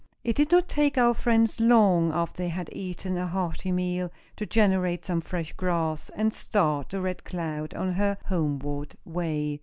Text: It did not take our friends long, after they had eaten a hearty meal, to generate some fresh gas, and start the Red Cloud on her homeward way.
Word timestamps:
It 0.23 0.35
did 0.35 0.49
not 0.51 0.67
take 0.67 0.97
our 0.97 1.13
friends 1.13 1.59
long, 1.59 2.11
after 2.11 2.41
they 2.41 2.49
had 2.49 2.71
eaten 2.73 3.19
a 3.19 3.27
hearty 3.27 3.71
meal, 3.71 4.11
to 4.35 4.47
generate 4.47 5.05
some 5.05 5.21
fresh 5.21 5.53
gas, 5.55 6.09
and 6.15 6.33
start 6.33 6.89
the 6.89 6.99
Red 7.01 7.23
Cloud 7.23 7.75
on 7.75 7.91
her 7.93 8.17
homeward 8.25 8.95
way. 9.05 9.59